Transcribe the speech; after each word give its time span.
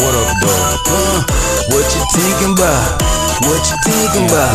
What 0.00 0.16
up, 0.16 0.32
dog? 0.40 0.80
Uh, 0.88 1.20
what 1.76 1.84
you 1.92 2.00
thinking 2.16 2.56
about? 2.56 3.04
What 3.44 3.60
you 3.68 3.76
thinking 3.84 4.32
about? 4.32 4.48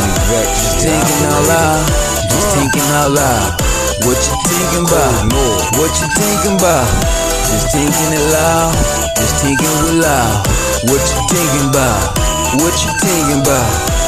Just 0.57 0.81
thinking 0.81 1.21
out 1.29 1.45
loud. 1.45 1.85
Just 2.33 2.49
thinking 2.57 2.89
out 2.97 3.11
loud. 3.13 3.53
What 4.09 4.17
you 4.25 4.33
thinking 4.49 4.89
about? 4.89 5.13
What 5.77 5.93
you 6.01 6.07
thinking 6.17 6.57
about? 6.57 6.89
Just 7.45 7.69
thinking 7.77 8.11
it 8.17 8.25
loud. 8.33 8.73
Just 9.21 9.37
thinking 9.45 9.69
it 9.69 10.01
loud. 10.01 10.49
What 10.89 11.05
you 11.13 11.19
thinking 11.29 11.69
about? 11.69 12.01
What 12.57 12.73
you 12.81 12.89
thinking 13.05 13.45
about? 13.45 14.04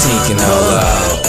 Thinking 0.00 0.40
out 0.40 0.64
loud. 0.72 1.20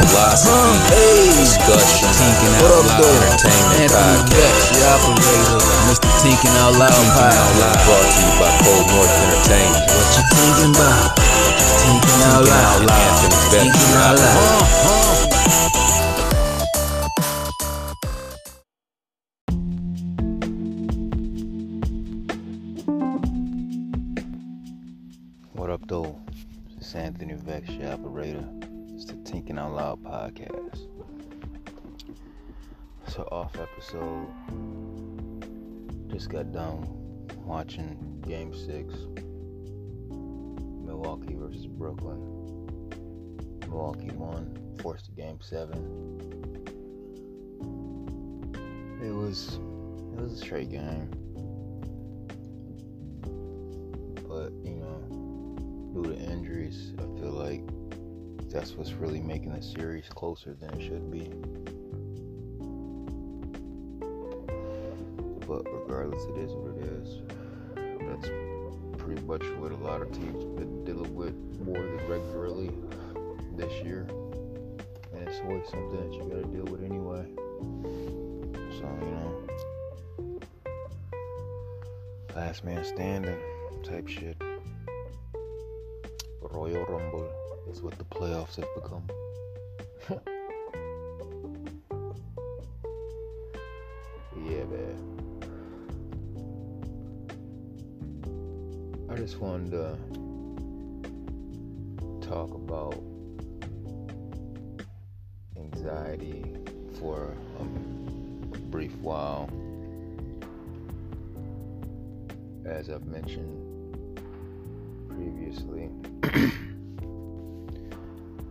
Philosophy, 0.00 1.28
discussion, 1.36 2.08
out 2.08 2.72
up, 2.72 2.88
loud. 2.88 3.04
Entertainment 3.04 3.92
podcast. 3.92 4.32
Beck, 4.32 4.80
operator. 4.80 5.60
Mr. 5.92 6.08
Thinking 6.24 6.56
Out 6.56 6.72
Loud 6.80 6.88
Thinking 6.88 7.20
Out 7.20 7.36
podcast. 7.36 7.60
Loud, 7.60 7.84
brought 7.84 8.08
to 8.08 8.16
you 8.16 8.32
by 8.40 8.48
Cold 8.64 8.88
North 8.88 9.12
Entertainment. 9.28 9.92
What 9.92 10.08
you 10.08 10.24
thinking 10.32 10.72
about? 10.72 11.20
Out 12.32 12.48
loud. 12.48 12.64
Out 12.64 12.80
Loud. 12.88 12.96
Anthony 12.96 13.36
Beck, 13.52 13.68
Thinking 13.68 13.92
out 14.00 14.16
loud. 14.16 14.79
So, 33.10 33.26
off 33.32 33.58
episode. 33.58 34.28
Just 36.06 36.28
got 36.30 36.52
done 36.52 36.86
watching 37.44 38.22
Game 38.24 38.54
6 38.54 38.94
Milwaukee 40.86 41.34
versus 41.34 41.66
Brooklyn. 41.66 42.20
Milwaukee 43.66 44.12
won, 44.12 44.56
forced 44.80 45.06
to 45.06 45.10
Game 45.10 45.40
7. 45.40 45.72
It 49.02 49.10
was, 49.10 49.54
it 49.54 50.20
was 50.22 50.34
a 50.34 50.36
straight 50.36 50.70
game. 50.70 51.10
But, 54.28 54.52
you 54.62 54.76
know, 54.76 55.00
due 55.94 56.14
to 56.14 56.16
injuries, 56.16 56.92
I 56.96 57.02
feel 57.18 57.32
like 57.32 57.64
that's 58.52 58.74
what's 58.74 58.92
really 58.92 59.20
making 59.20 59.52
the 59.52 59.62
series 59.62 60.08
closer 60.10 60.54
than 60.54 60.80
it 60.80 60.86
should 60.86 61.10
be. 61.10 61.32
But 65.50 65.66
regardless, 65.72 66.22
it 66.26 66.38
is 66.38 66.52
what 66.52 66.76
it 66.76 66.84
is. 66.92 67.22
That's 67.74 68.28
pretty 69.02 69.20
much 69.22 69.42
what 69.58 69.72
a 69.72 69.76
lot 69.76 70.00
of 70.00 70.12
teams 70.12 70.44
have 70.44 70.54
been 70.54 70.84
dealing 70.84 71.12
with 71.12 71.34
more 71.58 71.74
than 71.74 71.98
regularly 72.06 72.70
this 73.56 73.72
year. 73.82 74.06
And 75.12 75.26
it's 75.26 75.40
always 75.40 75.68
something 75.68 75.90
that 75.90 76.12
you 76.14 76.22
gotta 76.30 76.46
deal 76.46 76.66
with 76.66 76.84
anyway. 76.84 77.26
So, 78.78 78.86
you 79.02 79.10
know, 79.10 80.40
last 82.36 82.62
man 82.62 82.84
standing 82.84 83.40
type 83.82 84.06
shit. 84.06 84.40
Royal 86.42 86.84
Rumble 86.84 87.28
is 87.68 87.82
what 87.82 87.98
the 87.98 88.04
playoffs 88.04 88.54
have 88.54 88.72
become. 88.76 89.02
Just 99.20 99.38
wanted 99.38 99.70
to 99.70 99.98
talk 102.26 102.54
about 102.54 102.96
anxiety 105.58 106.56
for 106.98 107.34
a 107.58 107.64
brief 108.70 108.96
while. 109.02 109.50
As 112.64 112.88
I've 112.88 113.04
mentioned 113.04 114.16
previously, 115.10 115.90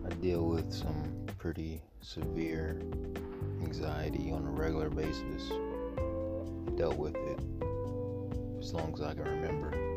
I 0.06 0.09
deal 0.22 0.46
with 0.46 0.72
some 0.72 1.25
pretty 1.40 1.81
severe 2.01 2.80
anxiety 3.63 4.30
on 4.31 4.46
a 4.46 4.51
regular 4.51 4.91
basis. 4.91 5.51
Dealt 6.78 6.97
with 6.97 7.16
it 7.16 7.40
as 8.59 8.72
long 8.72 8.94
as 8.94 9.01
I 9.01 9.16
can 9.16 9.24
remember. 9.24 9.88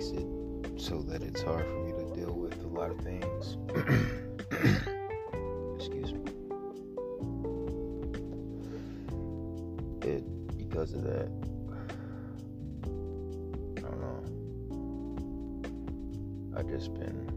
It 0.00 0.14
makes 0.14 0.22
it 0.22 0.80
so 0.80 1.02
that 1.02 1.22
it's 1.22 1.42
hard 1.42 1.66
for 1.66 1.84
me 1.84 1.92
to 1.92 2.04
deal 2.14 2.32
with 2.32 2.58
a 2.64 2.68
lot 2.68 2.90
of 2.90 2.98
things. 3.00 3.58
Excuse 5.76 6.14
me. 6.14 6.22
It 10.00 10.24
because 10.56 10.94
of 10.94 11.02
that. 11.02 11.28
I 13.76 13.80
don't 13.82 14.00
know. 14.00 14.24
I 16.56 16.62
just 16.62 16.94
been 16.94 17.28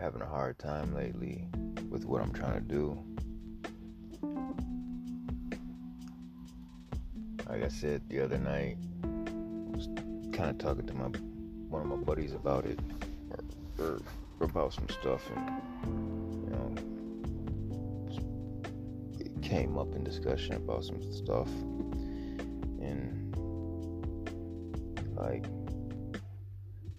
having 0.00 0.22
a 0.22 0.26
hard 0.26 0.58
time 0.58 0.92
lately 0.96 1.46
with 1.88 2.04
what 2.06 2.22
I'm 2.22 2.32
trying 2.32 2.54
to 2.54 2.60
do. 2.60 2.98
Like 7.48 7.62
I 7.62 7.68
said 7.68 8.02
the 8.08 8.20
other 8.20 8.38
night, 8.38 8.78
kind 10.40 10.52
of 10.52 10.58
talking 10.58 10.86
to 10.86 10.94
my 10.94 11.04
one 11.68 11.82
of 11.82 11.88
my 11.88 11.96
buddies 11.96 12.32
about 12.32 12.64
it, 12.64 12.80
or, 13.78 14.00
or 14.40 14.46
about 14.46 14.72
some 14.72 14.88
stuff, 14.88 15.20
and 15.36 15.50
you 16.44 16.50
know, 16.50 16.74
it 19.18 19.42
came 19.42 19.76
up 19.76 19.94
in 19.94 20.02
discussion 20.02 20.54
about 20.54 20.82
some 20.82 21.02
stuff, 21.12 21.46
and 22.80 23.36
like 25.14 25.44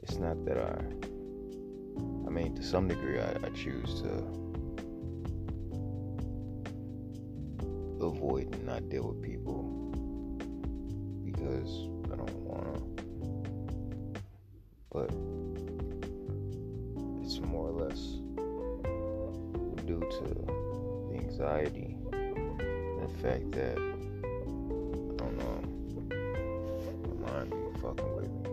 it's 0.03 0.18
not 0.18 0.46
that 0.46 0.59
I 0.59 0.78
I 2.28 2.30
mean 2.30 2.53
to 2.56 2.63
some 2.63 2.88
degree 2.88 3.19
I, 3.19 3.31
I 3.44 3.50
choose 3.56 4.01
to 4.01 4.09
avoid 8.06 8.53
and 8.53 8.68
not 8.68 8.88
deal 8.90 9.07
with 9.07 9.24
people 9.24 9.71
fact 23.22 23.52
that 23.52 23.78
I 23.78 25.16
don't 25.16 25.38
know 25.38 25.62
my 27.22 27.32
mind 27.32 27.52
be 27.52 27.80
fucking 27.80 28.16
with 28.16 28.32
me 28.32 28.50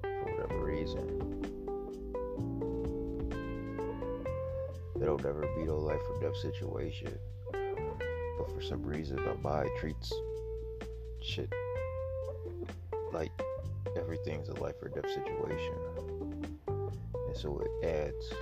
for 0.00 0.24
whatever 0.24 0.64
reason. 0.64 1.04
It'll 5.00 5.18
never 5.18 5.42
be 5.56 5.62
no 5.62 5.76
life 5.76 6.00
or 6.10 6.20
death 6.20 6.36
situation. 6.38 7.16
But 7.52 8.50
for 8.52 8.62
some 8.62 8.82
reason 8.82 9.24
my 9.24 9.34
mind 9.34 9.70
treats 9.78 10.12
shit 11.22 11.52
like 13.12 13.30
everything's 13.96 14.48
a 14.48 14.54
life 14.54 14.82
or 14.82 14.88
death 14.88 15.08
situation. 15.08 15.74
And 16.66 17.36
so 17.36 17.60
it 17.60 17.86
adds 17.86 18.32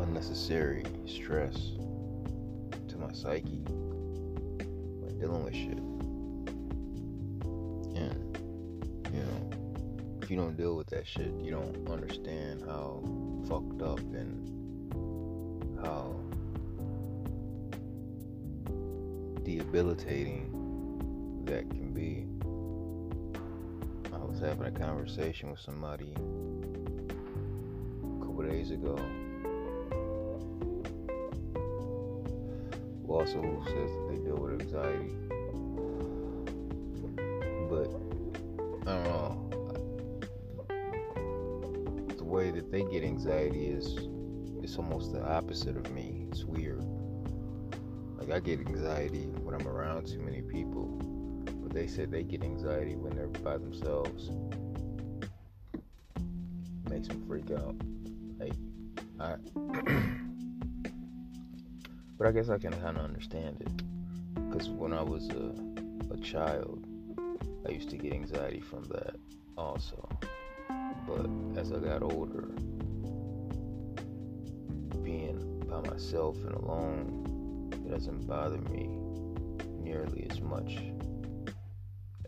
unnecessary 0.00 0.84
stress 1.06 1.56
to 2.88 2.98
my 2.98 3.10
psyche 3.14 3.64
dealing 5.28 5.44
with 5.44 5.54
shit. 5.54 5.78
And 7.96 8.38
you 9.12 9.20
know, 9.20 9.50
if 10.22 10.30
you 10.30 10.36
don't 10.36 10.56
deal 10.56 10.74
with 10.74 10.86
that 10.88 11.06
shit, 11.06 11.32
you 11.42 11.50
don't 11.50 11.86
understand 11.88 12.62
how 12.66 13.02
fucked 13.46 13.82
up 13.82 13.98
and 13.98 14.48
how 15.84 16.16
debilitating 19.44 21.42
that 21.44 21.68
can 21.68 21.92
be. 21.92 22.24
I 24.14 24.18
was 24.24 24.40
having 24.40 24.66
a 24.66 24.70
conversation 24.70 25.50
with 25.50 25.60
somebody 25.60 26.10
a 28.02 28.24
couple 28.24 28.42
days 28.44 28.70
ago 28.70 28.98
also 33.08 33.40
says 33.66 33.90
that 33.90 34.06
they 34.10 34.16
deal 34.24 34.36
with 34.36 34.60
anxiety. 34.60 35.14
But 37.70 37.88
I 38.86 38.94
don't 38.94 39.04
know. 39.04 39.50
The 42.16 42.24
way 42.24 42.50
that 42.50 42.70
they 42.70 42.82
get 42.84 43.04
anxiety 43.04 43.66
is 43.66 44.08
it's 44.62 44.76
almost 44.76 45.12
the 45.12 45.22
opposite 45.22 45.76
of 45.76 45.90
me. 45.92 46.26
It's 46.30 46.44
weird. 46.44 46.84
Like 48.18 48.30
I 48.30 48.40
get 48.40 48.60
anxiety 48.60 49.24
when 49.42 49.54
I'm 49.54 49.66
around 49.66 50.06
too 50.06 50.20
many 50.20 50.42
people, 50.42 50.86
but 51.62 51.72
they 51.72 51.86
said 51.86 52.10
they 52.10 52.22
get 52.22 52.42
anxiety 52.42 52.96
when 52.96 53.14
they're 53.14 53.28
by 53.28 53.56
themselves. 53.56 54.30
Makes 56.90 57.08
them 57.08 57.24
freak 57.26 57.50
out. 57.50 57.74
Like 58.38 58.52
I, 59.20 59.36
but 62.18 62.26
I 62.26 62.32
guess 62.32 62.50
I 62.50 62.58
can 62.58 62.72
kind 62.72 62.98
of 62.98 63.04
understand 63.04 63.60
it, 63.60 64.50
because 64.50 64.68
when 64.68 64.92
I 64.92 65.02
was 65.02 65.28
a 65.30 65.54
a 66.10 66.16
child, 66.18 66.84
I 67.66 67.70
used 67.70 67.90
to 67.90 67.96
get 67.96 68.12
anxiety 68.12 68.60
from 68.60 68.84
that 68.84 69.16
also. 69.56 70.08
But 71.06 71.28
as 71.60 71.72
I 71.72 71.78
got 71.78 72.02
older, 72.02 72.48
being 75.02 75.62
by 75.68 75.80
myself 75.90 76.36
and 76.38 76.54
alone, 76.54 77.70
it 77.72 77.90
doesn't 77.90 78.26
bother 78.26 78.58
me 78.58 78.88
nearly 79.82 80.26
as 80.30 80.40
much 80.40 80.78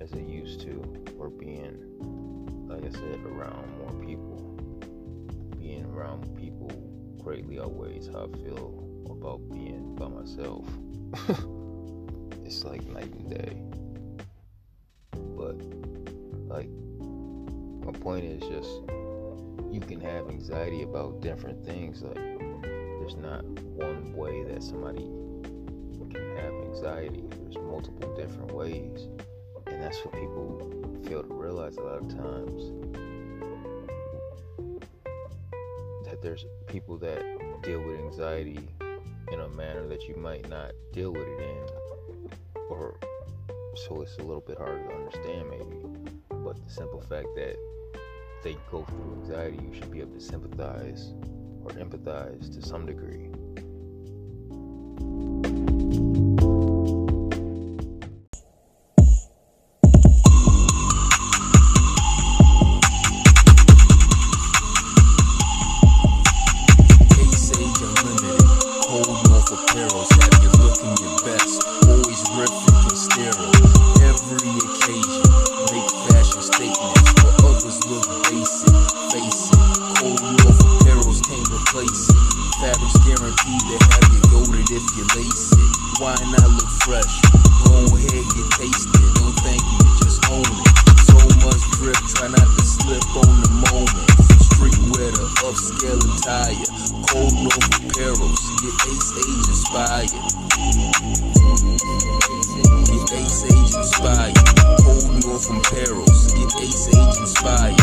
as 0.01 0.13
it 0.13 0.27
used 0.27 0.61
to, 0.61 0.83
or 1.19 1.31
being, 1.31 2.67
like 2.69 2.85
I 2.85 2.91
said, 2.91 3.21
around 3.25 3.79
more 3.79 3.95
people. 4.07 4.37
Being 5.59 5.87
around 5.87 6.37
people 6.37 6.71
greatly 7.23 7.59
outweighs 7.61 8.09
how 8.13 8.29
I 8.33 8.37
feel 8.39 8.90
about 9.09 9.41
being 9.51 9.95
by 9.95 10.09
myself. 10.09 10.67
it's 12.45 12.65
like 12.65 12.87
night 12.89 13.13
and 13.13 13.31
day. 13.31 13.63
But, 15.37 15.57
like, 16.49 16.69
my 17.85 17.93
point 17.99 18.25
is 18.25 18.41
just 18.43 18.71
you 19.71 19.81
can 19.81 20.01
have 20.01 20.29
anxiety 20.29 20.83
about 20.83 21.21
different 21.21 21.65
things. 21.65 22.03
Like, 22.03 22.17
there's 22.17 23.17
not 23.17 23.45
one 23.45 24.13
way 24.13 24.45
that 24.45 24.63
somebody 24.63 25.09
can 26.11 26.37
have 26.37 26.53
anxiety, 26.53 27.25
there's 27.43 27.57
multiple 27.57 28.15
different 28.15 28.53
ways. 28.53 29.09
And 29.67 29.83
that's 29.83 29.99
what 30.05 30.15
people 30.15 31.01
fail 31.07 31.23
to 31.23 31.35
realize 31.35 31.77
a 31.77 31.83
lot 31.83 31.99
of 31.99 32.09
times. 32.09 32.73
That 36.05 36.21
there's 36.23 36.45
people 36.67 36.99
that 36.99 37.23
deal 37.63 37.81
with 37.83 37.99
anxiety 38.01 38.69
in 39.33 39.41
a 39.41 39.49
manner 39.49 39.87
that 39.89 40.09
you 40.09 40.17
might 40.17 40.49
not 40.49 40.73
deal 40.93 41.13
with 41.13 41.27
it 41.27 41.41
in, 41.41 41.67
or 42.69 42.99
so 43.75 44.03
it's 44.03 44.17
a 44.17 44.23
little 44.23 44.41
bit 44.41 44.59
harder 44.59 44.83
to 44.83 44.95
understand, 44.95 45.49
maybe. 45.49 46.09
But 46.29 46.63
the 46.63 46.71
simple 46.71 47.01
fact 47.01 47.29
that 47.37 47.57
they 48.43 48.57
go 48.71 48.85
through 48.85 49.23
anxiety, 49.23 49.59
you 49.63 49.75
should 49.75 49.91
be 49.91 50.01
able 50.01 50.15
to 50.15 50.21
sympathize 50.21 51.13
or 51.63 51.71
empathize 51.73 52.53
to 52.55 52.63
some 52.67 52.87
degree. 52.87 53.30
North 97.91 98.19
apparels, 98.19 98.43
get 98.63 98.75
Ace 98.89 99.11
Age 99.17 99.49
inspired. 99.49 100.11
Get 102.87 103.13
Ace 103.19 103.45
Age 103.45 103.75
inspired. 103.75 104.80
Cold 104.91 105.25
North 105.25 105.47
apparels, 105.47 106.35
get 106.35 106.51
Ace 106.67 106.89
Age 106.89 107.17
inspired. 107.23 107.79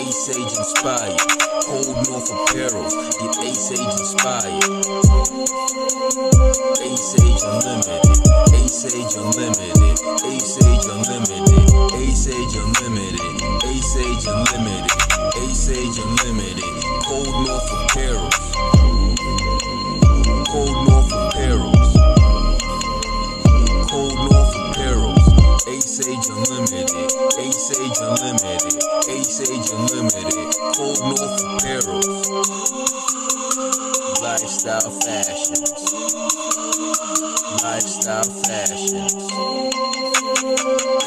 Ace 0.00 0.28
Age 0.32 0.52
inspired. 0.56 1.20
Cold 1.68 1.96
North 2.08 2.30
apparels, 2.32 2.94
get 3.20 3.36
Ace 3.44 3.70
Age 3.72 4.00
inspired. 4.00 4.64
Ace 6.80 7.20
Age 7.20 7.44
Unlimited, 7.44 8.00
Ace 8.56 8.88
Age 8.88 9.12
Unlimited, 9.20 9.76
Ace 10.24 10.56
Age 10.64 10.86
Unlimited, 10.88 11.92
Ace 12.00 12.26
Age 12.32 12.56
Unlimited, 12.56 13.20
Ace 13.68 13.96
Age 14.00 14.24
Unlimited, 14.24 14.88
Ace 15.44 15.68
Age 15.68 15.98
Unlimited, 16.00 16.64
Cold 17.04 17.28
North 17.44 17.68
Apparels, 17.76 18.32
Cold 18.54 18.57
Unlimited, 26.38 27.10
Ace 27.40 27.80
Age 27.80 27.98
Unlimited, 28.00 28.78
Ace 29.10 29.40
Age 29.50 29.70
Unlimited, 29.74 30.54
Cold 30.76 31.00
North 31.02 31.42
Apparels, 31.42 32.06
Lifestyle 34.22 34.90
Fashions. 35.02 35.58
Lifestyle 37.62 38.22
fashions. 38.46 39.14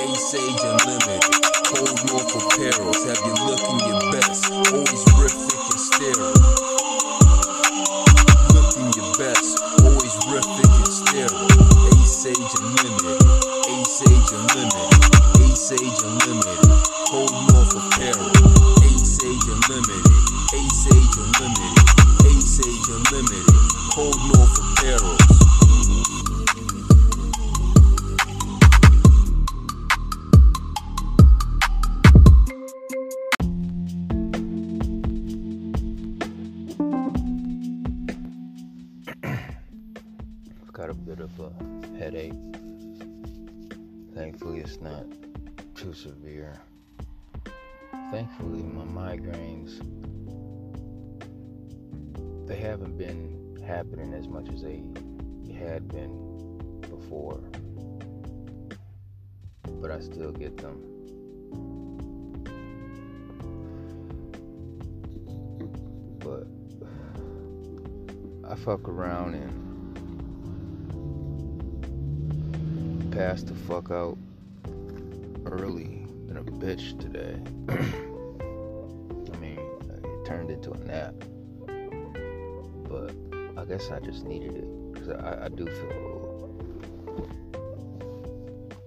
Ace 0.04 0.34
Age 0.36 0.64
Unlimited. 0.64 1.24
Cold 1.64 2.00
North 2.08 2.34
apparels. 2.36 3.02
Have 3.08 3.22
you 3.26 3.36
looking 3.48 3.80
your 3.88 4.04
best. 4.12 4.52
Always 4.52 5.04
rip 5.18 5.32
thick 5.32 5.66
and 5.72 5.80
sterile. 5.80 6.41
I 68.52 68.56
fuck 68.56 68.90
around 68.90 69.34
and 69.34 69.50
passed 73.14 73.48
the 73.48 73.54
fuck 73.56 73.92
out 73.92 74.18
early 75.46 76.06
than 76.28 76.36
a 76.36 76.44
bitch 76.44 77.00
today. 77.00 77.40
I 79.34 79.38
mean, 79.38 79.58
it 79.58 80.26
turned 80.26 80.52
into 80.52 80.72
a 80.74 80.78
nap. 80.80 81.14
But 82.90 83.16
I 83.58 83.64
guess 83.64 83.90
I 83.90 84.02
just 84.02 84.26
needed 84.26 84.58
it 84.58 84.94
because 84.94 85.08
I, 85.08 85.46
I 85.46 85.48
do 85.48 85.66
feel 85.66 86.50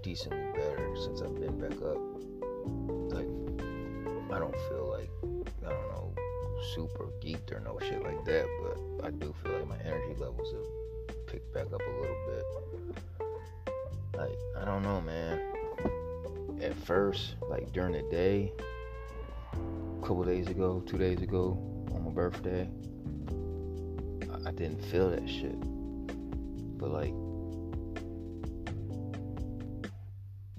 decently 0.02 0.44
better 0.52 0.94
since 1.02 1.22
I've 1.22 1.40
been 1.40 1.58
back 1.58 1.80
up. 1.80 1.96
Like, 3.14 3.28
I 4.30 4.38
don't 4.38 4.56
feel 4.68 4.90
like, 4.90 5.08
I 5.66 5.70
don't 5.70 5.88
know, 5.88 6.13
super 6.74 7.06
geeked 7.20 7.52
or 7.52 7.60
no 7.60 7.78
shit 7.80 8.02
like 8.02 8.24
that, 8.24 8.46
but 8.62 9.06
I 9.06 9.10
do 9.10 9.34
feel 9.42 9.52
like 9.52 9.68
my 9.68 9.78
energy 9.84 10.14
levels 10.18 10.52
have 10.52 11.26
picked 11.26 11.52
back 11.52 11.66
up 11.66 11.80
a 11.80 12.00
little 12.00 12.16
bit 12.28 12.44
like 14.16 14.38
I 14.60 14.64
don't 14.64 14.82
know, 14.82 15.00
man. 15.00 15.40
At 16.62 16.74
first, 16.74 17.34
like 17.48 17.72
during 17.72 17.92
the 17.92 18.02
day, 18.10 18.52
a 19.52 20.00
couple 20.00 20.24
days 20.24 20.48
ago, 20.48 20.82
two 20.86 20.98
days 20.98 21.20
ago, 21.20 21.58
on 21.92 22.04
my 22.04 22.10
birthday, 22.10 22.68
I, 24.46 24.50
didn't 24.52 24.84
feel 24.84 25.10
that 25.10 25.28
shit. 25.28 25.56
But 26.78 26.90
like 26.90 27.14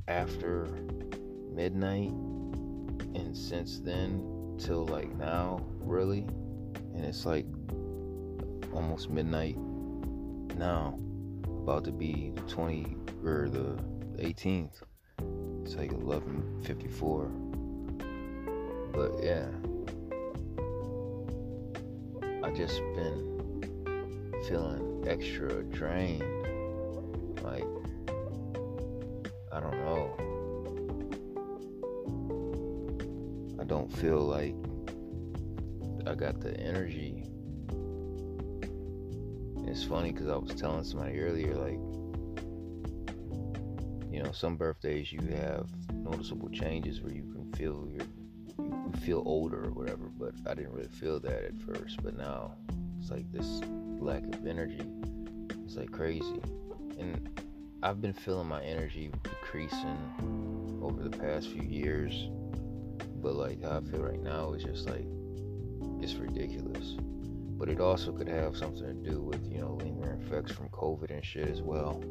after 0.08 0.68
midnight 1.52 2.12
and 3.16 3.36
since 3.36 3.80
then 3.80 4.35
till 4.58 4.86
like 4.86 5.14
now, 5.18 5.62
really, 5.80 6.26
and 6.94 7.04
it's 7.06 7.26
like 7.26 7.46
almost 8.74 9.10
midnight 9.10 9.58
now, 10.58 10.98
about 11.64 11.84
to 11.86 11.92
be 11.92 12.32
the 12.36 12.42
20 12.42 12.98
or 13.24 13.50
the 13.50 13.78
18th. 14.18 14.82
It's 15.64 15.76
like 15.76 15.92
11:54. 15.92 17.32
But 18.94 19.24
yeah, 19.24 19.48
I 22.44 22.52
just 22.52 22.80
been 22.96 23.34
feeling 24.48 25.04
extra 25.08 25.64
drained. 25.64 26.24
Like 27.42 27.66
I 29.52 29.60
don't 29.60 29.78
know. 29.84 30.35
I 33.66 33.68
don't 33.68 33.92
feel 33.92 34.20
like 34.20 34.54
I 36.06 36.14
got 36.14 36.40
the 36.40 36.56
energy. 36.60 37.24
It's 39.68 39.84
funny 39.84 40.12
because 40.12 40.28
I 40.28 40.36
was 40.36 40.54
telling 40.54 40.84
somebody 40.84 41.20
earlier, 41.20 41.56
like, 41.56 41.80
you 44.14 44.22
know, 44.22 44.32
some 44.34 44.56
birthdays 44.56 45.12
you 45.12 45.20
have 45.32 45.68
noticeable 45.96 46.50
changes 46.50 47.02
where 47.02 47.12
you 47.12 47.24
can 47.24 47.52
feel 47.54 47.90
your 47.92 48.06
you 48.60 48.94
feel 49.04 49.24
older 49.26 49.66
or 49.66 49.72
whatever, 49.72 50.12
but 50.16 50.36
I 50.46 50.54
didn't 50.54 50.74
really 50.74 50.88
feel 50.88 51.20
that 51.22 51.46
at 51.46 51.58
first. 51.58 52.04
But 52.04 52.16
now 52.16 52.52
it's 53.00 53.10
like 53.10 53.32
this 53.32 53.62
lack 54.00 54.22
of 54.26 54.46
energy. 54.46 54.86
It's 55.66 55.76
like 55.76 55.92
crazy. 55.92 56.40
And 57.00 57.42
I've 57.82 58.00
been 58.00 58.14
feeling 58.14 58.48
my 58.48 58.62
energy 58.62 59.10
decreasing 59.24 60.78
over 60.84 61.02
the 61.02 61.18
past 61.18 61.48
few 61.48 61.64
years. 61.64 62.30
But 63.26 63.38
like 63.38 63.64
how 63.64 63.78
I 63.78 63.82
feel 63.82 64.02
right 64.02 64.22
now 64.22 64.54
is 64.54 64.64
just 64.64 64.88
like 64.88 65.08
it's 66.00 66.14
ridiculous. 66.14 66.96
But 67.58 67.70
it 67.70 67.82
also 67.82 68.12
could 68.12 68.28
have 68.28 68.56
something 68.56 68.86
to 68.86 68.94
do 68.94 69.20
with, 69.20 69.44
you 69.52 69.62
know, 69.62 69.80
lingering 69.82 70.22
effects 70.22 70.52
from 70.52 70.70
COVID 70.70 71.10
and 71.10 71.26
shit 71.26 71.50
as 71.50 71.64
well. 71.64 72.04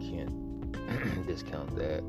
Can't 0.00 1.26
discount 1.26 1.74
that. 1.74 2.04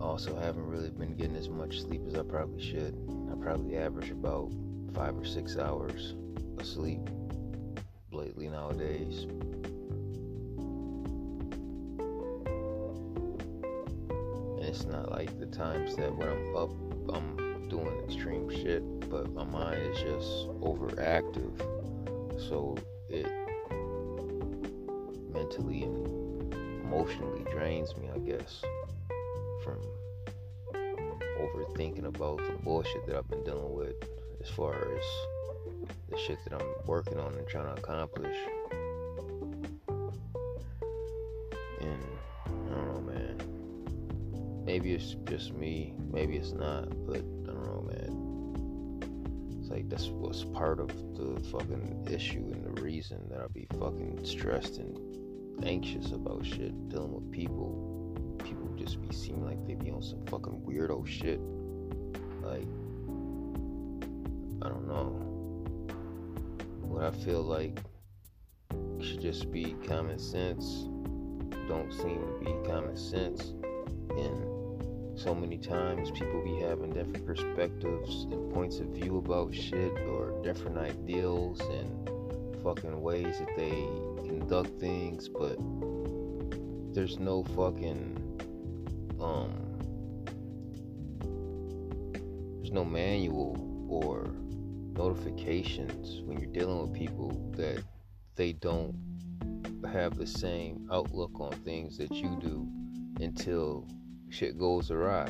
Also, 0.00 0.34
haven't 0.40 0.66
really 0.66 0.88
been 0.88 1.14
getting 1.16 1.36
as 1.36 1.50
much 1.50 1.82
sleep 1.82 2.00
as 2.06 2.14
I 2.14 2.22
probably 2.22 2.62
should. 2.62 2.96
I 3.30 3.34
probably 3.34 3.76
average 3.76 4.10
about 4.10 4.50
five 4.94 5.18
or 5.18 5.26
six 5.26 5.58
hours 5.58 6.14
of 6.58 6.64
sleep 6.64 7.10
lately 8.10 8.48
nowadays. 8.48 9.26
It's 14.82 14.90
not 14.90 15.12
like 15.12 15.38
the 15.38 15.46
times 15.46 15.94
that 15.94 16.12
when 16.16 16.28
I'm 16.28 16.56
up, 16.56 16.70
I'm 17.14 17.68
doing 17.68 18.02
extreme 18.04 18.50
shit, 18.50 18.82
but 19.08 19.32
my 19.32 19.44
mind 19.44 19.80
is 19.80 19.96
just 19.98 20.48
overactive. 20.60 21.56
So 22.48 22.76
it 23.08 23.30
mentally 25.32 25.84
and 25.84 26.52
emotionally 26.82 27.44
drains 27.52 27.96
me, 27.96 28.08
I 28.12 28.18
guess, 28.18 28.60
from 29.62 29.78
overthinking 30.74 32.06
about 32.06 32.38
the 32.38 32.58
bullshit 32.64 33.06
that 33.06 33.14
I've 33.14 33.28
been 33.28 33.44
dealing 33.44 33.72
with 33.72 33.94
as 34.42 34.50
far 34.50 34.74
as 34.74 35.04
the 36.10 36.18
shit 36.18 36.38
that 36.48 36.60
I'm 36.60 36.66
working 36.86 37.20
on 37.20 37.34
and 37.34 37.46
trying 37.46 37.72
to 37.72 37.80
accomplish. 37.80 38.36
Maybe 44.72 44.94
it's 44.94 45.16
just 45.26 45.52
me, 45.52 45.92
maybe 46.10 46.38
it's 46.38 46.52
not, 46.52 46.88
but 47.06 47.18
I 47.18 47.52
don't 47.52 47.66
know, 47.66 47.86
man. 47.92 49.58
It's 49.60 49.68
like 49.68 49.86
that's 49.90 50.06
what's 50.06 50.44
part 50.44 50.80
of 50.80 50.88
the 51.14 51.38
fucking 51.50 52.08
issue 52.10 52.50
and 52.50 52.64
the 52.64 52.80
reason 52.80 53.18
that 53.28 53.40
I 53.40 53.48
be 53.48 53.66
fucking 53.78 54.24
stressed 54.24 54.78
and 54.78 54.96
anxious 55.62 56.12
about 56.12 56.46
shit, 56.46 56.88
dealing 56.88 57.12
with 57.12 57.30
people. 57.30 58.16
People 58.42 58.66
just 58.78 58.98
be 59.02 59.14
seeming 59.14 59.44
like 59.44 59.62
they 59.66 59.74
be 59.74 59.90
on 59.90 60.02
some 60.02 60.24
fucking 60.24 60.62
weirdo 60.66 61.06
shit. 61.06 61.38
Like, 62.40 62.66
I 64.62 64.70
don't 64.70 64.88
know. 64.88 65.10
What 66.80 67.04
I 67.04 67.10
feel 67.10 67.42
like 67.42 67.78
should 69.02 69.20
just 69.20 69.50
be 69.50 69.76
common 69.86 70.18
sense 70.18 70.86
don't 71.68 71.92
seem 71.92 72.22
to 72.22 72.38
be 72.42 72.66
common 72.66 72.96
sense. 72.96 73.52
And 74.16 74.51
so 75.14 75.34
many 75.34 75.58
times 75.58 76.10
people 76.10 76.42
be 76.42 76.56
having 76.60 76.90
different 76.90 77.26
perspectives 77.26 78.24
and 78.30 78.52
points 78.52 78.78
of 78.78 78.86
view 78.88 79.18
about 79.18 79.54
shit 79.54 79.92
or 80.08 80.40
different 80.42 80.78
ideals 80.78 81.60
and 81.60 82.10
fucking 82.62 83.00
ways 83.00 83.38
that 83.38 83.56
they 83.56 83.86
conduct 84.26 84.70
things, 84.80 85.28
but 85.28 85.56
there's 86.94 87.18
no 87.18 87.42
fucking 87.56 88.18
um 89.20 89.52
there's 92.56 92.72
no 92.72 92.84
manual 92.84 93.86
or 93.88 94.34
notifications 94.94 96.20
when 96.24 96.38
you're 96.38 96.52
dealing 96.52 96.80
with 96.82 96.92
people 96.92 97.30
that 97.56 97.82
they 98.36 98.52
don't 98.52 98.94
have 99.90 100.16
the 100.16 100.26
same 100.26 100.86
outlook 100.90 101.30
on 101.40 101.52
things 101.64 101.96
that 101.98 102.10
you 102.12 102.38
do 102.40 102.66
until 103.22 103.86
shit 104.32 104.58
goes 104.58 104.90
awry. 104.90 105.28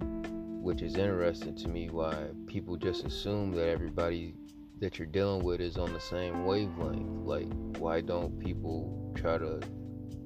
Which 0.00 0.80
is 0.80 0.96
interesting 0.96 1.56
to 1.56 1.68
me 1.68 1.90
why 1.90 2.14
people 2.46 2.76
just 2.76 3.04
assume 3.04 3.50
that 3.52 3.68
everybody 3.68 4.34
that 4.78 4.96
you're 4.98 5.08
dealing 5.08 5.42
with 5.42 5.60
is 5.60 5.76
on 5.76 5.92
the 5.92 6.00
same 6.00 6.44
wavelength. 6.44 7.26
Like, 7.26 7.48
why 7.78 8.00
don't 8.00 8.38
people 8.38 9.12
try 9.16 9.38
to 9.38 9.60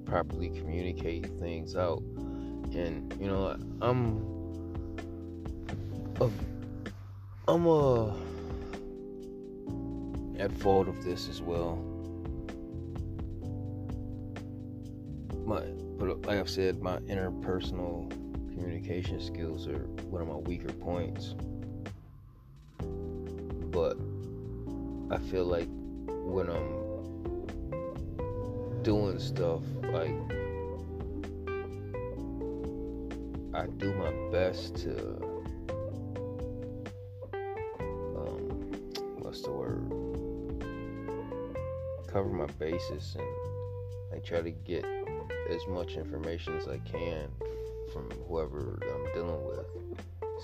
properly 0.04 0.50
communicate 0.50 1.26
things 1.40 1.74
out? 1.74 2.02
And, 2.72 3.16
you 3.18 3.28
know, 3.28 3.56
I'm. 3.80 4.20
A, 6.20 6.30
I'm 7.48 7.66
a. 7.66 8.14
At 10.38 10.52
fault 10.52 10.86
of 10.86 11.02
this 11.02 11.30
as 11.30 11.40
well. 11.40 11.76
My, 15.46 15.62
but 15.98 16.26
like 16.26 16.38
I've 16.38 16.50
said, 16.50 16.82
my 16.82 16.98
interpersonal 16.98 18.10
communication 18.52 19.20
skills 19.20 19.66
are 19.66 19.86
one 20.10 20.22
of 20.22 20.28
my 20.28 20.34
weaker 20.34 20.72
points. 20.72 21.34
But 23.70 23.96
I 25.10 25.18
feel 25.18 25.44
like 25.44 25.68
when 26.08 26.50
I'm 26.50 26.86
doing 28.82 29.18
stuff, 29.18 29.62
like 29.84 30.14
I 33.54 33.66
do 33.78 33.94
my 33.94 34.12
best 34.30 34.76
to 34.76 34.92
um, 38.16 38.72
what's 39.18 39.42
the 39.42 39.50
word? 39.50 39.90
Cover 42.06 42.28
my 42.28 42.46
bases 42.58 43.16
and 43.18 43.26
I 44.14 44.18
try 44.18 44.40
to 44.40 44.50
get 44.50 44.84
as 45.50 45.66
much 45.68 45.96
information 45.96 46.56
as 46.56 46.68
I 46.68 46.78
can 46.78 47.28
from 47.92 48.10
whoever 48.28 48.78
I'm 48.82 49.12
dealing 49.14 49.44
with 49.46 49.66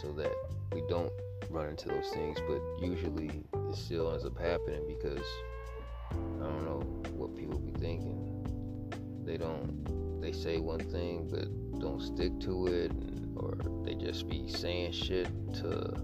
so 0.00 0.12
that 0.12 0.32
we 0.72 0.82
don't 0.88 1.12
run 1.50 1.68
into 1.68 1.88
those 1.88 2.10
things 2.10 2.38
but 2.48 2.60
usually 2.80 3.44
it 3.52 3.76
still 3.76 4.10
ends 4.12 4.24
up 4.24 4.38
happening 4.40 4.82
because 4.86 5.24
I 6.12 6.44
don't 6.44 6.64
know 6.64 6.80
what 7.12 7.36
people 7.36 7.58
be 7.58 7.72
thinking. 7.78 8.18
They 9.24 9.36
don't 9.36 10.20
they 10.20 10.32
say 10.32 10.58
one 10.58 10.80
thing 10.80 11.28
but 11.30 11.80
don't 11.80 12.00
stick 12.00 12.38
to 12.40 12.66
it 12.68 12.92
or 13.36 13.56
they 13.84 13.94
just 13.94 14.28
be 14.28 14.48
saying 14.48 14.92
shit 14.92 15.26
to 15.54 15.94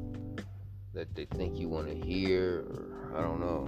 that 0.95 1.15
they 1.15 1.27
think 1.27 1.59
you 1.59 1.69
want 1.69 1.89
to 1.89 1.95
hear 1.95 2.65
or 2.71 3.13
I 3.17 3.23
don't 3.23 3.41
know. 3.41 3.65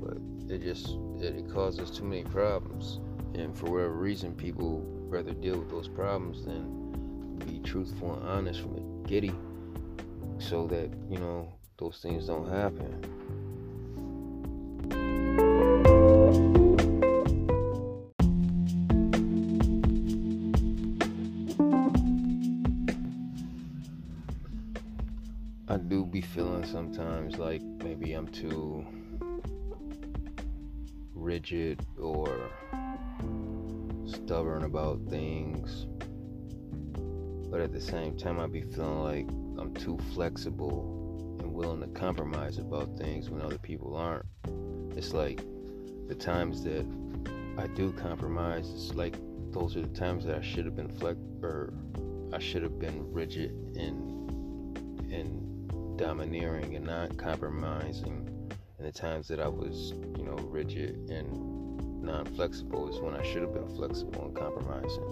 But 0.00 0.52
it 0.52 0.62
just 0.62 0.88
it, 1.20 1.36
it 1.36 1.52
causes 1.52 1.90
too 1.90 2.04
many 2.04 2.24
problems 2.24 3.00
and 3.38 3.56
for 3.56 3.66
whatever 3.66 3.92
reason 3.92 4.34
people 4.34 4.82
rather 5.08 5.32
deal 5.32 5.58
with 5.58 5.70
those 5.70 5.88
problems 5.88 6.44
than 6.44 7.36
be 7.46 7.58
truthful 7.60 8.14
and 8.14 8.26
honest 8.26 8.60
from 8.60 8.74
the 8.74 9.08
giddy 9.08 9.34
so 10.38 10.66
that 10.66 10.90
you 11.10 11.18
know 11.18 11.52
those 11.78 11.98
things 12.02 12.26
don't 12.26 12.48
happen. 12.48 13.12
I 25.68 25.76
do 25.76 26.06
be 26.06 26.22
feeling 26.22 26.64
sometimes 26.64 27.36
like 27.36 27.60
maybe 27.60 28.14
I'm 28.14 28.28
too 28.28 28.86
rigid 31.14 31.84
or 32.00 32.50
stubborn 34.06 34.64
about 34.64 35.00
things. 35.08 35.86
But 37.50 37.60
at 37.60 37.72
the 37.72 37.80
same 37.80 38.16
time, 38.16 38.40
I'd 38.40 38.52
be 38.52 38.62
feeling 38.62 39.02
like 39.02 39.28
I'm 39.58 39.72
too 39.74 39.98
flexible 40.14 41.38
and 41.40 41.52
willing 41.52 41.80
to 41.80 41.88
compromise 41.88 42.58
about 42.58 42.96
things 42.98 43.30
when 43.30 43.40
other 43.40 43.58
people 43.58 43.96
aren't. 43.96 44.26
It's 44.96 45.12
like 45.12 45.42
the 46.08 46.14
times 46.14 46.62
that 46.64 46.86
I 47.58 47.66
do 47.68 47.92
compromise, 47.92 48.70
it's 48.70 48.94
like 48.94 49.16
those 49.52 49.76
are 49.76 49.82
the 49.82 49.98
times 49.98 50.24
that 50.26 50.36
I 50.36 50.42
should 50.42 50.64
have 50.66 50.76
been 50.76 50.88
flex 50.88 51.18
or 51.42 51.72
I 52.32 52.38
should 52.38 52.62
have 52.62 52.78
been 52.78 53.12
rigid 53.12 53.52
and 53.76 54.12
and 55.10 55.96
domineering 55.96 56.74
and 56.76 56.84
not 56.84 57.16
compromising. 57.16 58.28
And 58.78 58.86
the 58.86 58.92
times 58.92 59.28
that 59.28 59.40
I 59.40 59.48
was, 59.48 59.94
you 60.18 60.24
know, 60.24 60.36
rigid 60.50 61.08
and 61.10 61.45
non-flexible 62.06 62.88
is 62.88 63.00
when 63.00 63.14
I 63.14 63.22
should 63.22 63.42
have 63.42 63.52
been 63.52 63.68
flexible 63.74 64.26
and 64.26 64.34
compromising. 64.36 65.02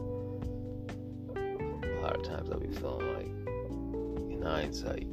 A 1.36 2.00
lot 2.00 2.16
of 2.16 2.22
times 2.22 2.50
I'll 2.50 2.60
be 2.60 2.68
feeling 2.68 3.14
like, 3.14 4.30
in 4.30 4.42
hindsight, 4.42 5.08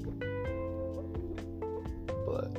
but 2.26 2.56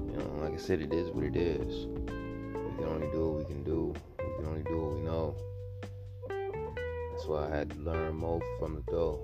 you 0.00 0.16
know, 0.16 0.38
like 0.40 0.54
I 0.54 0.56
said, 0.56 0.80
it 0.80 0.94
is 0.94 1.10
what 1.10 1.24
it 1.24 1.36
is. 1.36 1.86
We 1.86 2.76
can 2.76 2.84
only 2.86 3.10
do 3.12 3.28
what 3.28 3.38
we 3.38 3.44
can 3.44 3.62
do. 3.64 3.94
We 4.18 4.36
can 4.36 4.46
only 4.46 4.62
do 4.62 4.78
what 4.78 4.94
we 4.94 5.02
know. 5.02 5.36
That's 7.12 7.26
why 7.26 7.48
I 7.48 7.50
had 7.54 7.70
to 7.70 7.76
learn 7.80 8.16
more 8.16 8.40
from 8.58 8.76
the 8.76 8.82
dough, 8.90 9.22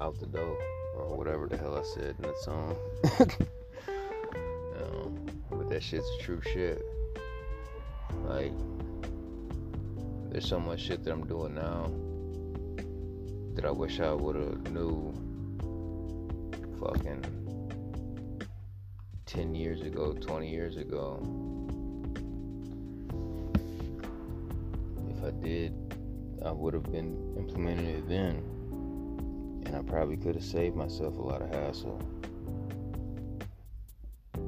out 0.00 0.18
the 0.18 0.26
dough, 0.26 0.56
or 0.96 1.14
whatever 1.14 1.46
the 1.46 1.58
hell 1.58 1.76
I 1.76 1.82
said 1.82 2.16
in 2.18 2.22
that 2.22 2.38
song. 2.38 2.76
that 5.76 5.82
shit's 5.82 6.08
true 6.22 6.40
shit. 6.40 6.80
Like, 8.24 8.54
there's 10.30 10.48
so 10.48 10.58
much 10.58 10.80
shit 10.80 11.04
that 11.04 11.12
I'm 11.12 11.26
doing 11.26 11.54
now 11.54 11.92
that 13.54 13.66
I 13.66 13.70
wish 13.70 14.00
I 14.00 14.14
would 14.14 14.36
have 14.36 14.72
knew 14.72 15.12
fucking 16.80 17.26
10 19.26 19.54
years 19.54 19.82
ago, 19.82 20.14
20 20.14 20.48
years 20.50 20.78
ago. 20.78 21.20
If 25.10 25.24
I 25.24 25.30
did, 25.42 25.74
I 26.42 26.52
would 26.52 26.72
have 26.72 26.90
been 26.90 27.34
implementing 27.36 27.84
it 27.84 28.08
then. 28.08 28.36
And 29.66 29.76
I 29.76 29.82
probably 29.82 30.16
could 30.16 30.36
have 30.36 30.44
saved 30.44 30.74
myself 30.74 31.18
a 31.18 31.22
lot 31.22 31.42
of 31.42 31.50
hassle. 31.50 32.00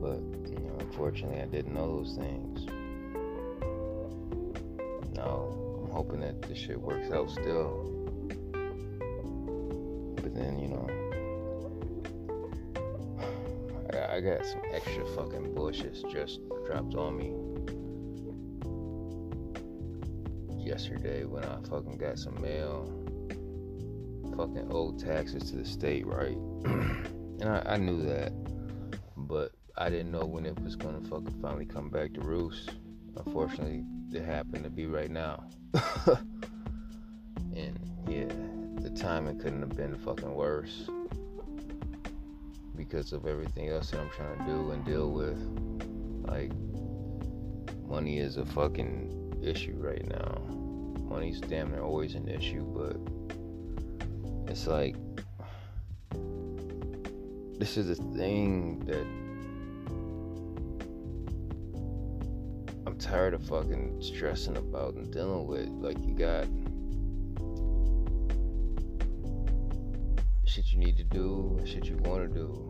But, 0.00 0.37
unfortunately, 0.98 1.40
I 1.40 1.46
didn't 1.46 1.74
know 1.74 1.98
those 1.98 2.16
things. 2.16 2.66
Now, 5.14 5.48
I'm 5.84 5.90
hoping 5.92 6.18
that 6.22 6.42
this 6.42 6.58
shit 6.58 6.80
works 6.80 7.12
out 7.12 7.30
still. 7.30 7.84
But 10.16 10.34
then, 10.34 10.58
you 10.58 10.66
know, 10.66 10.88
I, 13.96 14.16
I 14.16 14.20
got 14.20 14.44
some 14.44 14.60
extra 14.72 15.06
fucking 15.14 15.54
bullshit 15.54 15.94
just 16.10 16.40
dropped 16.66 16.96
on 16.96 17.16
me 17.16 17.32
yesterday 20.58 21.24
when 21.26 21.44
I 21.44 21.60
fucking 21.70 21.96
got 21.98 22.18
some 22.18 22.42
mail. 22.42 22.92
Fucking 24.36 24.66
owed 24.72 24.98
taxes 24.98 25.48
to 25.52 25.58
the 25.58 25.64
state, 25.64 26.08
right? 26.08 26.36
and 26.64 27.44
I, 27.44 27.62
I 27.66 27.76
knew 27.76 28.02
that, 28.02 28.32
I 29.80 29.90
didn't 29.90 30.10
know 30.10 30.24
when 30.24 30.44
it 30.44 30.58
was 30.60 30.74
gonna 30.74 31.00
fucking 31.02 31.40
finally 31.40 31.64
come 31.64 31.88
back 31.88 32.12
to 32.14 32.20
roost. 32.20 32.72
Unfortunately, 33.24 33.84
it 34.12 34.24
happened 34.24 34.64
to 34.64 34.70
be 34.70 34.86
right 34.86 35.10
now. 35.10 35.44
and 37.54 37.78
yeah, 38.08 38.26
the 38.82 38.90
timing 38.90 39.38
couldn't 39.38 39.60
have 39.60 39.76
been 39.76 39.96
fucking 39.96 40.34
worse 40.34 40.90
because 42.76 43.12
of 43.12 43.26
everything 43.26 43.68
else 43.68 43.92
that 43.92 44.00
I'm 44.00 44.10
trying 44.10 44.38
to 44.38 44.44
do 44.46 44.70
and 44.72 44.84
deal 44.84 45.12
with. 45.12 45.38
Like, 46.26 46.50
money 47.88 48.18
is 48.18 48.36
a 48.36 48.46
fucking 48.46 49.40
issue 49.44 49.76
right 49.78 50.04
now. 50.08 50.42
Money's 51.08 51.40
damn 51.40 51.70
near 51.70 51.82
always 51.82 52.16
an 52.16 52.26
issue, 52.26 52.64
but 52.64 52.96
it's 54.50 54.66
like, 54.66 54.96
this 57.60 57.76
is 57.76 57.90
a 57.90 58.02
thing 58.16 58.80
that 58.80 59.06
tired 63.08 63.32
of 63.32 63.42
fucking 63.44 63.96
stressing 64.02 64.56
about 64.58 64.94
and 64.94 65.10
dealing 65.10 65.46
with. 65.46 65.68
Like, 65.68 65.96
you 66.04 66.14
got 66.14 66.46
shit 70.44 70.72
you 70.72 70.78
need 70.78 70.96
to 70.98 71.04
do, 71.04 71.58
shit 71.64 71.86
you 71.86 71.96
want 71.98 72.22
to 72.22 72.28
do. 72.28 72.64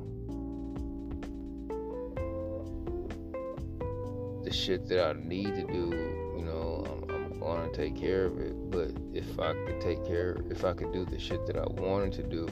The 4.44 4.52
shit 4.52 4.86
that 4.88 5.04
I 5.04 5.20
need 5.20 5.54
to 5.56 5.66
do, 5.66 5.90
you 6.36 6.44
know, 6.44 6.84
I'm, 7.08 7.32
I'm 7.32 7.40
going 7.40 7.70
to 7.70 7.76
take 7.76 7.96
care 7.96 8.26
of 8.26 8.38
it. 8.38 8.54
But 8.70 8.92
if 9.12 9.40
I 9.40 9.54
could 9.54 9.80
take 9.80 10.04
care, 10.06 10.36
if 10.50 10.64
I 10.64 10.72
could 10.72 10.92
do 10.92 11.04
the 11.04 11.18
shit 11.18 11.46
that 11.46 11.56
I 11.56 11.66
wanted 11.66 12.12
to 12.12 12.22
do, 12.22 12.48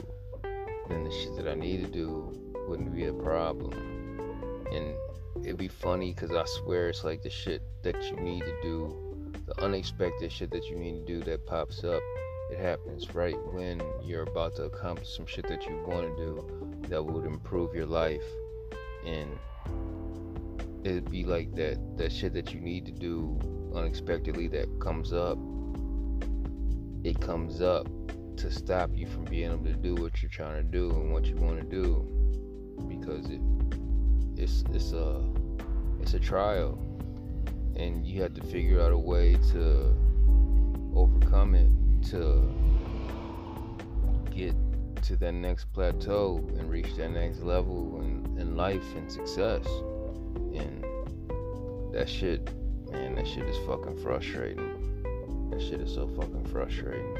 then 0.89 1.05
the 1.05 1.11
shit 1.11 1.35
that 1.37 1.47
I 1.47 1.55
need 1.55 1.85
to 1.85 1.91
do 1.91 2.33
wouldn't 2.67 2.93
be 2.93 3.05
a 3.05 3.13
problem. 3.13 3.71
And 4.71 4.93
it'd 5.45 5.57
be 5.57 5.69
funny 5.69 6.13
because 6.13 6.31
I 6.31 6.43
swear 6.45 6.89
it's 6.89 7.05
like 7.05 7.21
the 7.21 7.29
shit 7.29 7.61
that 7.83 8.01
you 8.03 8.17
need 8.17 8.41
to 8.41 8.61
do, 8.61 9.31
the 9.45 9.63
unexpected 9.63 10.31
shit 10.31 10.51
that 10.51 10.65
you 10.65 10.77
need 10.77 11.05
to 11.05 11.13
do 11.13 11.23
that 11.23 11.45
pops 11.45 11.83
up 11.83 12.01
it 12.49 12.59
happens 12.59 13.13
right 13.13 13.35
when 13.53 13.81
you're 14.01 14.23
about 14.23 14.55
to 14.55 14.63
accomplish 14.63 15.15
some 15.15 15.25
shit 15.25 15.47
that 15.47 15.65
you 15.65 15.83
want 15.85 16.07
to 16.07 16.15
do 16.15 16.79
that 16.87 17.03
would 17.03 17.25
improve 17.25 17.75
your 17.75 17.85
life. 17.85 18.23
And 19.05 19.37
it'd 20.83 21.11
be 21.11 21.25
like 21.25 21.53
that 21.55 21.97
that 21.97 22.11
shit 22.11 22.33
that 22.33 22.53
you 22.53 22.61
need 22.61 22.85
to 22.85 22.91
do 22.91 23.37
unexpectedly 23.75 24.47
that 24.47 24.79
comes 24.79 25.11
up 25.11 25.37
it 27.03 27.19
comes 27.19 27.61
up 27.61 27.87
to 28.37 28.51
stop 28.51 28.91
you 28.93 29.07
from 29.07 29.25
being 29.25 29.51
able 29.51 29.65
to 29.65 29.73
do 29.73 29.95
what 29.95 30.21
you're 30.21 30.29
trying 30.29 30.55
to 30.55 30.63
do 30.63 30.91
and 30.91 31.11
what 31.11 31.25
you 31.25 31.35
want 31.35 31.59
to 31.59 31.65
do. 31.65 32.07
Because 32.87 33.29
it 33.29 33.41
it's 34.37 34.63
it's 34.71 34.93
a 34.93 35.21
it's 35.99 36.13
a 36.13 36.19
trial 36.19 36.79
and 37.77 38.05
you 38.05 38.23
have 38.23 38.33
to 38.33 38.43
figure 38.47 38.81
out 38.81 38.91
a 38.91 38.97
way 38.97 39.35
to 39.51 39.95
overcome 40.95 41.53
it 41.53 41.69
to 42.09 42.49
get 44.35 44.55
to 45.03 45.15
that 45.15 45.33
next 45.33 45.71
plateau 45.73 46.43
and 46.57 46.69
reach 46.69 46.95
that 46.95 47.09
next 47.09 47.41
level 47.41 48.01
in, 48.01 48.39
in 48.39 48.57
life 48.57 48.95
and 48.95 49.11
success. 49.11 49.65
And 50.55 50.83
that 51.93 52.09
shit, 52.09 52.49
man, 52.91 53.15
that 53.15 53.27
shit 53.27 53.45
is 53.45 53.57
fucking 53.67 54.01
frustrating. 54.01 55.51
That 55.51 55.61
shit 55.61 55.79
is 55.79 55.93
so 55.93 56.07
fucking 56.07 56.45
frustrating. 56.45 57.13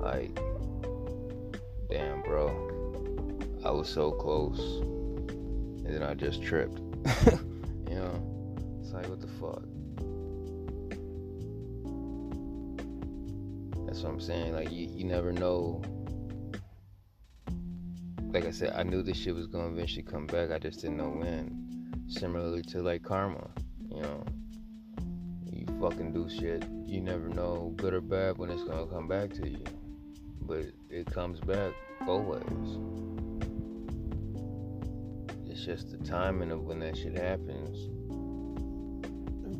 Like, 0.00 0.38
damn, 1.90 2.22
bro. 2.22 2.50
I 3.64 3.70
was 3.72 3.88
so 3.88 4.12
close. 4.12 4.60
And 4.60 5.86
then 5.86 6.04
I 6.04 6.14
just 6.14 6.40
tripped. 6.42 6.80
like, 8.94 9.08
what 9.08 9.20
the 9.20 9.26
fuck? 9.26 9.62
That's 13.86 14.02
what 14.02 14.12
I'm 14.12 14.20
saying. 14.20 14.54
Like 14.54 14.72
you, 14.72 14.88
you 14.88 15.04
never 15.04 15.32
know. 15.32 15.82
Like 18.32 18.44
I 18.44 18.50
said, 18.50 18.72
I 18.74 18.82
knew 18.82 19.02
this 19.02 19.16
shit 19.16 19.34
was 19.34 19.46
gonna 19.46 19.68
eventually 19.68 20.02
come 20.02 20.26
back. 20.26 20.50
I 20.50 20.58
just 20.58 20.80
didn't 20.80 20.96
know 20.96 21.10
when. 21.10 22.04
Similarly 22.08 22.62
to 22.62 22.82
like 22.82 23.02
karma, 23.02 23.48
you 23.88 24.00
know. 24.00 24.24
You 25.52 25.66
fucking 25.80 26.12
do 26.12 26.28
shit. 26.28 26.64
You 26.86 27.00
never 27.00 27.28
know, 27.28 27.72
good 27.76 27.94
or 27.94 28.00
bad, 28.00 28.38
when 28.38 28.50
it's 28.50 28.64
gonna 28.64 28.86
come 28.86 29.06
back 29.06 29.32
to 29.34 29.48
you. 29.48 29.62
But 30.40 30.66
it 30.90 31.06
comes 31.06 31.40
back 31.40 31.72
always. 32.06 32.42
It's 35.46 35.64
just 35.64 35.90
the 35.90 35.98
timing 35.98 36.50
of 36.50 36.62
when 36.62 36.80
that 36.80 36.96
shit 36.96 37.16
happens. 37.16 37.78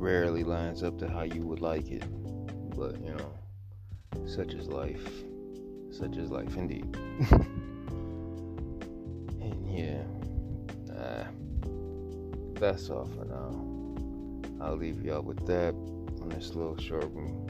Rarely 0.04 0.44
lines 0.44 0.82
up 0.82 0.98
to 0.98 1.08
how 1.08 1.22
you 1.22 1.46
would 1.46 1.62
like 1.62 1.90
it. 1.90 2.04
But 2.76 3.02
you 3.02 3.14
know. 3.14 3.32
Such 4.26 4.52
is 4.52 4.68
life. 4.68 5.08
Such 5.90 6.18
is 6.18 6.30
life 6.30 6.58
indeed. 6.58 6.94
and 9.40 9.66
yeah, 9.66 10.02
uh, 10.94 11.24
that's 12.52 12.90
all 12.90 13.06
for 13.06 13.24
now. 13.24 13.48
I'll 14.62 14.76
leave 14.76 15.02
y'all 15.02 15.22
with 15.22 15.46
that 15.46 15.72
on 15.72 16.28
this 16.28 16.54
little 16.54 16.76
short 16.76 17.08
one. 17.10 17.48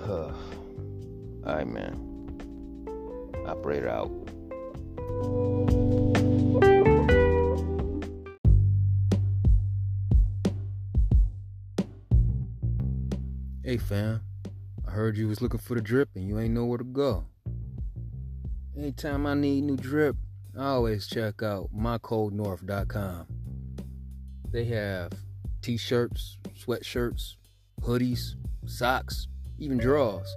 Alright, 1.46 1.68
man. 1.68 1.94
Operator 3.46 3.88
out. 3.88 4.10
Hey 13.70 13.76
fam, 13.76 14.20
I 14.84 14.90
heard 14.90 15.16
you 15.16 15.28
was 15.28 15.40
looking 15.40 15.60
for 15.60 15.76
the 15.76 15.80
drip 15.80 16.08
and 16.16 16.26
you 16.26 16.40
ain't 16.40 16.54
know 16.54 16.64
where 16.64 16.78
to 16.78 16.82
go. 16.82 17.24
Anytime 18.76 19.28
I 19.28 19.34
need 19.34 19.62
new 19.62 19.76
drip, 19.76 20.16
I 20.58 20.70
always 20.70 21.06
check 21.06 21.40
out 21.44 21.70
mycoldnorth.com. 21.72 23.26
They 24.50 24.64
have 24.64 25.12
t-shirts, 25.62 26.38
sweatshirts, 26.58 27.36
hoodies, 27.82 28.34
socks, 28.66 29.28
even 29.60 29.78
drawers, 29.78 30.34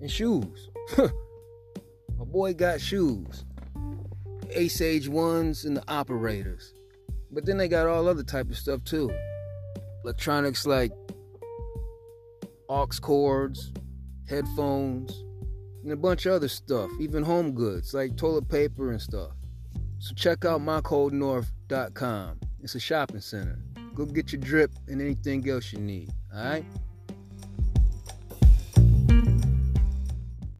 and 0.00 0.10
shoes. 0.10 0.70
My 0.98 2.24
boy 2.24 2.52
got 2.54 2.80
shoes. 2.80 3.44
Ace 4.50 4.80
Age 4.80 5.08
ones 5.08 5.64
and 5.64 5.76
the 5.76 5.84
operators. 5.86 6.74
But 7.30 7.46
then 7.46 7.58
they 7.58 7.68
got 7.68 7.86
all 7.86 8.08
other 8.08 8.24
type 8.24 8.50
of 8.50 8.58
stuff 8.58 8.82
too. 8.82 9.12
Electronics 10.02 10.66
like 10.66 10.90
aux 12.68 13.00
cords, 13.00 13.72
headphones, 14.28 15.24
and 15.82 15.92
a 15.92 15.96
bunch 15.96 16.26
of 16.26 16.32
other 16.32 16.48
stuff, 16.48 16.90
even 17.00 17.22
home 17.22 17.52
goods 17.52 17.94
like 17.94 18.16
toilet 18.16 18.48
paper 18.48 18.90
and 18.90 19.00
stuff. 19.00 19.32
So 19.98 20.14
check 20.14 20.44
out 20.44 20.60
mycoldnorth.com. 20.60 22.40
It's 22.60 22.74
a 22.74 22.80
shopping 22.80 23.20
center. 23.20 23.58
Go 23.94 24.06
get 24.06 24.32
your 24.32 24.40
drip 24.40 24.72
and 24.88 25.00
anything 25.00 25.48
else 25.48 25.72
you 25.72 25.78
need. 25.78 26.10
All 26.34 26.44
right? 26.44 26.64